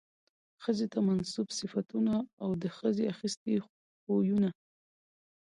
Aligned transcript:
ښځې 0.63 0.85
ته 0.93 0.99
منسوب 1.07 1.47
صفتونه 1.59 2.13
او 2.43 2.49
د 2.61 2.63
ښځې 2.77 3.03
اخىستي 3.13 3.53
خوىونه 4.05 4.49